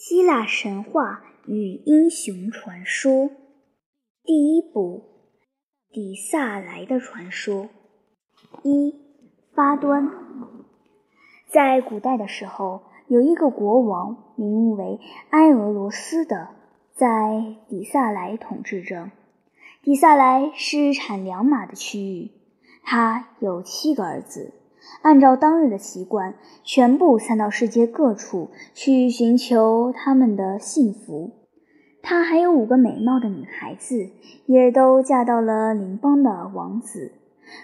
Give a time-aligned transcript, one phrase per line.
[0.00, 3.30] 希腊神话与英雄传说，
[4.22, 5.02] 第一部
[5.92, 7.64] 《底萨莱的传说》
[8.62, 8.94] 一
[9.56, 10.08] 发端。
[11.48, 15.00] 在古代的时候，有一个国王，名为
[15.30, 16.50] 埃俄罗斯的，
[16.94, 19.10] 在底萨莱统治着。
[19.82, 22.30] 底萨莱是产良马的区域，
[22.84, 24.54] 他有七个儿子。
[25.02, 31.30] 按照当日的习惯，全部散到世界各处去寻求他们的幸福。
[32.02, 34.10] 他还有五个美貌的女孩子，
[34.46, 37.12] 也都嫁到了邻邦的王子。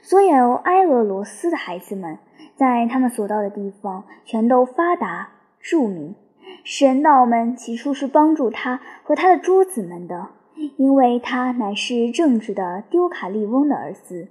[0.03, 2.19] 所有埃俄罗斯的孩子们，
[2.57, 6.15] 在他们所到的地方，全都发达著名。
[6.63, 10.29] 神道们起初是帮助他和他的诸子们的，
[10.77, 14.29] 因为他乃是正直的丢卡利翁的儿子。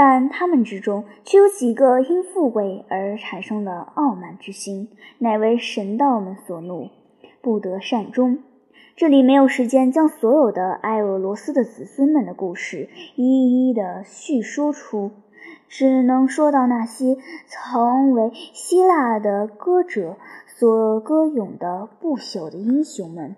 [0.00, 6.90] 但他们之中却有几个因富贵而产生了傲慢之心，乃为神道们所怒，
[7.42, 8.38] 不得善终。
[8.94, 15.10] 这里没有时间将所有的埃俄罗斯的子孙们的故事一一的叙说出，
[15.66, 17.16] 只能说到那些
[17.48, 23.34] 曾为希腊的歌者所歌咏的不朽的英雄们。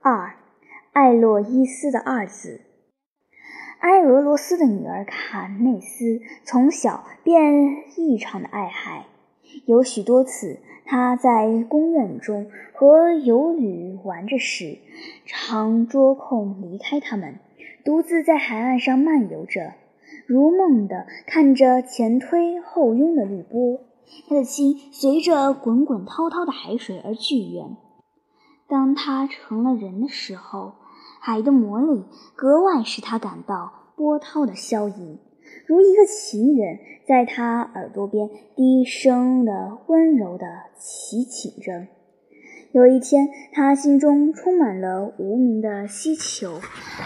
[0.00, 0.34] 二，
[0.92, 2.73] 艾洛伊斯的二子。
[3.84, 9.04] 埃俄罗斯的女儿卡内斯从小便异常的爱孩，
[9.66, 14.78] 有许多次，她在宫苑中和游女玩着时，
[15.26, 17.38] 常捉空离开他们，
[17.84, 19.74] 独自在海岸上漫游着，
[20.24, 23.80] 如梦的看着前推后拥的绿波，
[24.26, 27.76] 他的心随着滚滚滔滔的海水而巨远。
[28.66, 30.72] 当他成了人的时候。
[31.26, 32.04] 海的魔力
[32.36, 35.18] 格外使他感到波涛的消逸，
[35.66, 41.86] 如一个情人在他耳朵边低声的、温柔的祈请着。
[42.72, 46.60] 有一天，他心中充满了无名的希求，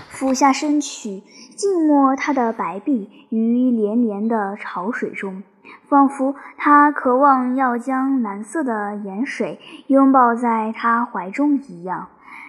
[0.08, 1.22] 俯下身去，
[1.56, 5.44] 静默他的白臂于连连的潮水中，
[5.88, 12.08] 仿佛他渴望要将蓝色的盐水拥抱在他怀中一样。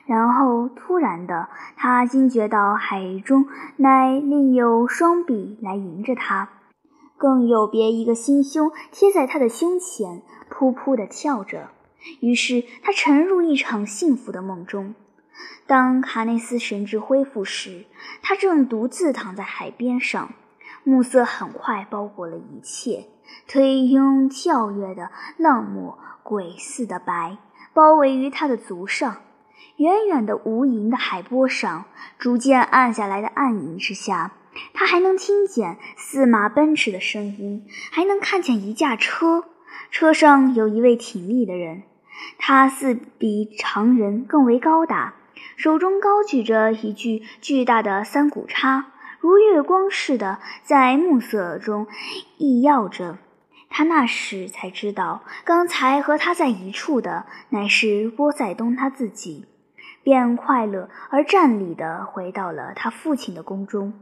[0.09, 6.49] 然后突然的，他惊觉到海中乃另有双臂来迎着他，
[7.15, 11.69] 更有别一个心胸贴在他的胸前，噗噗地跳着。
[12.21, 14.95] 于是他沉入一场幸福的梦中。
[15.67, 17.85] 当卡内斯神智恢复时，
[18.23, 20.33] 他正独自躺在海边上，
[20.83, 23.05] 暮色很快包裹了一切，
[23.47, 27.37] 推拥跳跃的浪沫，鬼似的白，
[27.75, 29.17] 包围于他的足上。
[29.77, 31.85] 远远的无垠的海波上，
[32.17, 34.31] 逐渐暗下来的暗影之下，
[34.73, 39.45] 他还能听见驷马奔驰的声音，还能看见一架车，
[39.89, 41.83] 车上有一位挺立的人，
[42.37, 45.13] 他似比常人更为高大，
[45.55, 48.87] 手中高举着一具巨大的三股叉，
[49.19, 51.87] 如月光似的在暮色中
[52.37, 53.17] 熠耀着。
[53.69, 59.45] 他那时才知道，刚才和他在一处的乃是波塞冬他自己。
[60.01, 63.93] 便快乐而战栗地回到了他父亲的宫中。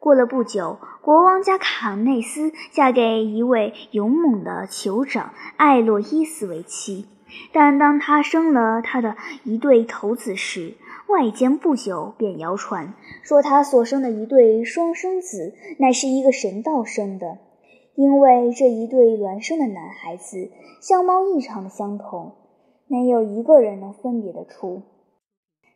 [0.00, 7.06] 过了不久，国王家卡内斯嫁给一位勇猛的酋长艾洛伊斯为妻。
[7.52, 10.74] 但当他生了他的一对头子时，
[11.06, 17.38] 外间不久便谣传说他所生的一对双生子乃是一个神道生的，
[17.94, 22.32] 因为这一对孪生的男孩子相貌异常的相同，
[22.86, 24.82] 没有一个人能分别得出。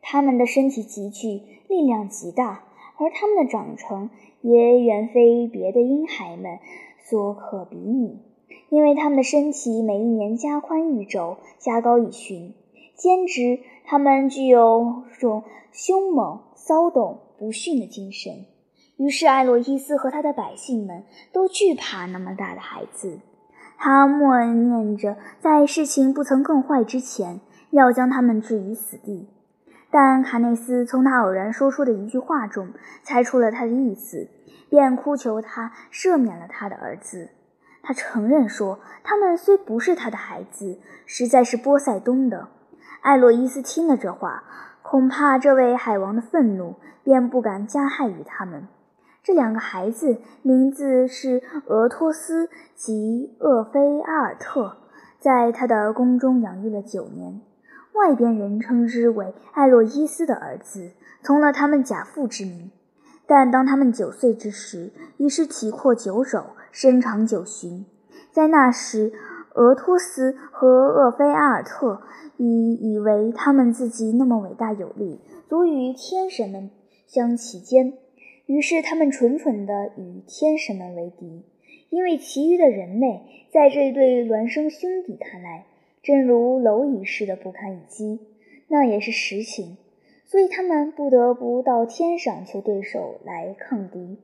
[0.01, 2.65] 他们的身体极巨，力量极大，
[2.97, 4.11] 而他们的长成
[4.41, 6.59] 也远非别的婴孩们
[7.05, 8.21] 所可比拟，
[8.71, 12.55] 因为他们的身体每一年加宽一肘，加高一旬。
[12.95, 18.47] 兼之，他们具有种凶猛、骚动、不驯的精神。
[18.97, 23.19] 于是，艾洛伊斯和他的百姓们都惧怕那么大的孩子。
[23.77, 27.41] 他默念着，在事情不曾更坏之前，
[27.71, 29.29] 要将他们置于死地。
[29.91, 32.73] 但卡内斯从他偶然说出的一句话中
[33.03, 34.31] 猜出了他的意思，
[34.71, 37.29] 便哭求他赦免了他的儿子。
[37.83, 42.49] 他承认说，他们虽不是他的孩子，实在是波塞冬的。
[43.03, 44.43] 艾洛伊斯听了这话，
[44.81, 48.67] 恐怕这位海王的愤怒，便不敢加害于他们。
[49.27, 54.77] 这两个孩子名字是俄托斯及厄菲阿尔特，
[55.19, 57.41] 在他的宫中养育了九年。
[57.93, 60.93] 外边人称之为艾洛伊斯的儿子，
[61.25, 62.71] 从了他们假父之名。
[63.27, 67.85] 但当他们九岁之时，已是体阔九肘，身长九旬。
[68.31, 69.13] 在那时，
[69.55, 72.01] 俄托斯和厄菲阿尔特
[72.37, 76.71] 以以为他们自己那么伟大有力，足与天神们
[77.09, 77.95] 相齐肩，
[78.47, 81.45] 于是他们蠢蠢地与天神们为敌。
[81.89, 83.23] 因为其余的人类
[83.53, 85.67] 在这对孪生兄弟看来，
[86.03, 88.19] 正如蝼蚁似的不堪一击，
[88.67, 89.77] 那也是实情，
[90.25, 94.19] 所以他们不得不到天上求对手来抗敌。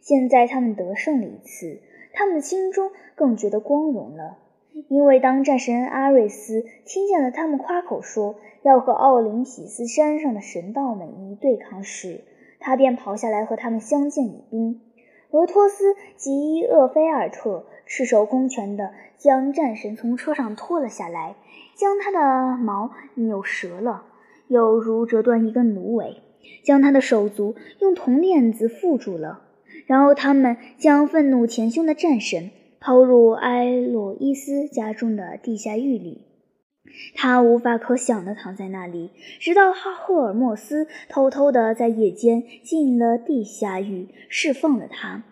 [0.00, 1.80] 现在他们得胜了一次，
[2.12, 4.38] 他们的心中更觉得光荣了，
[4.88, 12.22] 因为当战神阿瑞斯听见了他们夸口说要和奥林匹斯山上的神道们一对抗时，
[12.58, 14.80] 他便跑下来和他们相见以宾。
[15.30, 21.36] 俄托斯及厄菲尔特赤手空拳地将战神从车上拖了下来，
[21.74, 24.04] 将他的毛扭折了，
[24.48, 26.22] 有如折断一根芦苇；
[26.64, 29.42] 将他的手足用铜链子缚住了。
[29.86, 32.50] 然后他们将愤怒前胸的战神
[32.80, 36.22] 抛入埃洛伊斯家中的地下狱里，
[37.14, 45.22] 他无法可想地躺在那里，直到哈赫尔墨斯偷偷地在夜间进了地下狱，释放了他。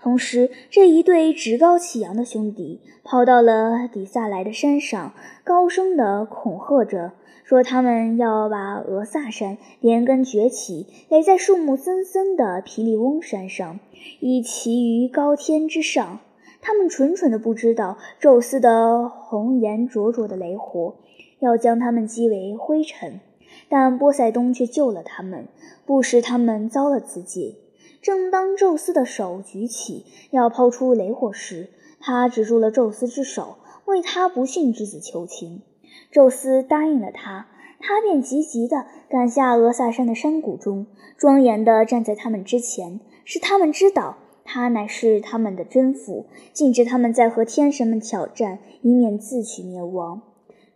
[0.00, 5.12] 同时，这一对趾高气扬的兄弟跑到了底萨莱的山上，
[5.42, 7.12] 高声地恐吓着。
[7.44, 13.80] 说他们要把俄萨山连根崛起，垒在树木森森的皮利翁山上，
[14.20, 16.20] 以其于高天之上。
[16.60, 20.96] 他们蠢蠢的不知道，宙斯的红颜灼灼的雷火
[21.38, 23.20] 要将他们击为灰尘，
[23.68, 25.48] 但波塞冬却救了他们，
[25.86, 27.54] 不使他们遭了此劫。
[28.00, 31.70] 正当宙斯的手举起要抛出雷火时，
[32.00, 33.56] 他止住了宙斯之手，
[33.86, 35.62] 为他不幸之子求情。
[36.10, 37.48] 宙斯答应了他，
[37.80, 44.16] 他便急急地赶下俄萨山的山谷中，庄严地站在他们之前，使他们知道
[44.50, 46.24] 他乃是他们的真父，
[46.54, 50.22] 禁止他们再和天神们挑战，以免自取灭亡。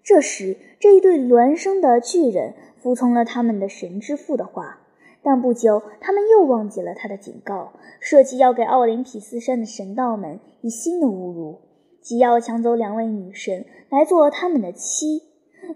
[0.04, 4.80] 这时，这一对孪生的巨人服从了他们的神之父的话，
[5.22, 11.60] 但不久，他们又忘记了他的警告，设计要给奥林匹斯山的神道们以新的侮辱。
[12.02, 15.22] 即要抢走两位女神来做他们的妻。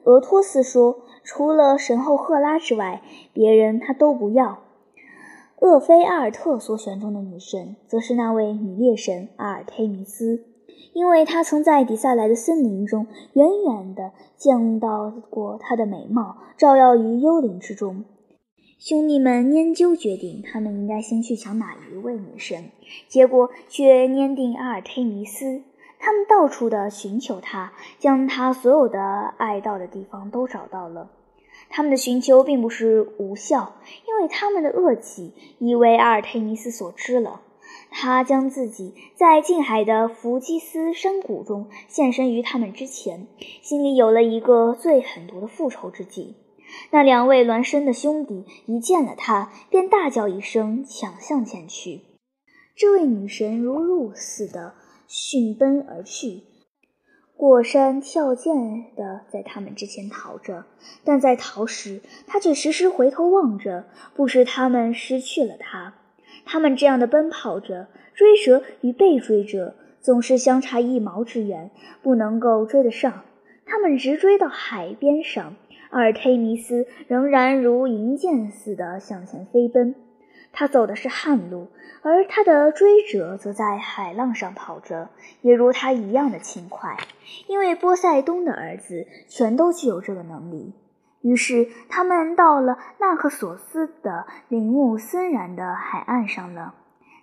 [0.03, 3.01] 俄托斯说：“除了神后赫拉之外，
[3.33, 4.59] 别人他都不要。”
[5.61, 10.45] 厄菲阿尔特所选中的女神，则是那位女猎神阿尔忒弥斯，
[10.93, 18.05] 因为她曾在底萨莱的森林中远远地见到过她的美貌，照耀于幽灵之中。
[18.79, 22.71] 兄弟们研究决定，他们应该先去抢哪一位女神，
[23.09, 25.63] 结果却捏定阿尔忒弥斯。
[25.99, 29.01] 他们到处的寻求她，将她所有的
[29.39, 31.11] 爱到的地方都找到了。
[31.71, 33.73] 他们的寻求并不是无效，
[34.17, 37.43] 因为他们的恶计已为阿尔忒弥斯所知了。
[37.91, 43.27] 他将自己在近海的弗基斯山谷中现身于他们之前，
[43.61, 46.35] 心里有了一个最狠毒的复仇之计。
[46.91, 52.01] 那两位孪生的兄弟一见了他，便大叫一声，抢向前去。
[52.75, 54.75] 这位女神如鹿似的。
[55.09, 56.43] 迅奔而去，
[57.37, 60.65] 过山跳涧的在他们之前逃着，
[61.05, 63.85] 但在逃时，他却时时回头望着，
[64.15, 65.95] 不使他们失去了他。
[66.47, 71.71] 他们这样的奔跑着，追者与被追者总是相差一毛之远，
[72.03, 73.25] 不能够追得上。
[73.67, 75.57] 他们直追到海边上，
[75.91, 79.95] 阿尔忒弥斯仍然如银箭似的向前飞奔。
[80.59, 81.69] 他走的是旱路，
[82.01, 85.11] 而他的追者则在海浪上跑着，
[85.43, 86.97] 也如他一样的轻快。
[87.47, 90.73] 因为波塞冬的儿子全都具有这个能力。
[91.21, 96.73] 于是他们到了纳克索斯的林木森然的海岸上了。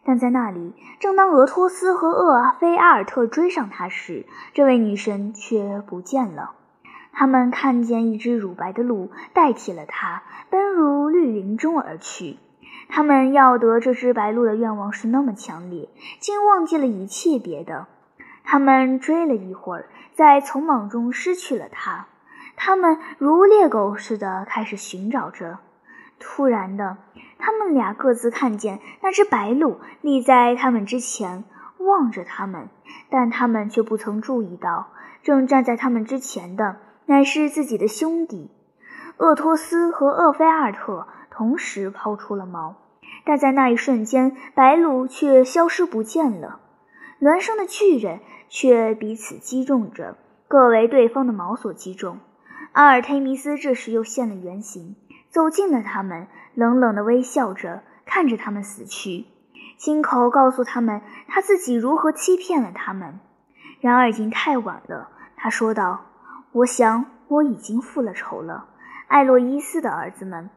[0.05, 6.51] 但在那里，正当俄托斯和厄菲阿尔特追上他时，这位女神却不见了。
[7.11, 10.21] 他们看见一只乳白的鹿代替了她，
[10.51, 12.37] 奔入绿林中而去。
[12.89, 17.87] 他们要得这只白鹿的愿望是那么强烈，竟忘记了一切别的。
[18.43, 22.07] 他们追了一会儿，在丛莽中失去了它。
[22.55, 25.59] 他们如猎狗似的开始寻找着。
[26.19, 26.97] 突然的，
[27.39, 31.43] 他们俩各自看见那只白鹿立在他们之前，
[31.79, 32.69] 望着他们，
[33.09, 34.89] 但他们却不曾注意到，
[35.23, 38.51] 正站在他们之前的乃是自己的兄弟
[39.17, 42.75] 厄托斯和厄菲尔特，同时抛出了矛。
[43.25, 46.59] 但在那一瞬间，白鹿却消失不见了。
[47.19, 52.19] 孪生的巨人却彼此击中着，各为对方的矛所击中。
[52.73, 54.95] 阿尔忒弥斯这时又现了原形，
[55.29, 59.25] 走近了他们，冷冷地微笑着看着他们死去，
[59.77, 63.19] 亲口告诉他们他自己如何欺骗了他们。
[63.79, 65.09] 然而已经太晚了。
[65.35, 66.05] 他说道
[66.51, 68.65] ：“我想我已经复了仇了，
[69.07, 70.49] 艾洛伊斯的儿子们，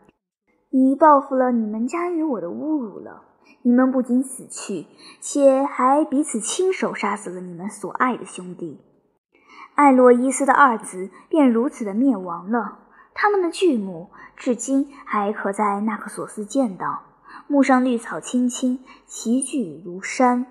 [0.70, 3.22] 已报复了你们家与我的侮辱了。
[3.62, 4.86] 你们不仅死去，
[5.20, 8.80] 且还彼此亲手杀死了你们所爱的兄弟。
[9.74, 12.78] 艾洛伊斯的二子便如此的灭亡了。
[13.12, 17.02] 他们的巨墓至今还可在纳克索斯见到，
[17.46, 20.46] 墓上绿草青青，奇聚如山。”